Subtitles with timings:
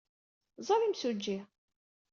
[0.67, 1.37] Ẓer imsujji.